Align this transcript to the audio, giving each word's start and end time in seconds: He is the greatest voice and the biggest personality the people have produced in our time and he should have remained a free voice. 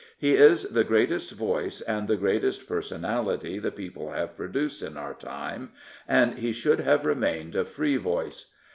He 0.17 0.33
is 0.33 0.63
the 0.63 0.83
greatest 0.83 1.29
voice 1.29 1.79
and 1.81 2.07
the 2.07 2.17
biggest 2.17 2.67
personality 2.67 3.59
the 3.59 3.69
people 3.69 4.13
have 4.13 4.35
produced 4.35 4.81
in 4.81 4.97
our 4.97 5.13
time 5.13 5.73
and 6.07 6.39
he 6.39 6.51
should 6.51 6.79
have 6.79 7.05
remained 7.05 7.55
a 7.55 7.65
free 7.65 7.97
voice. 7.97 8.47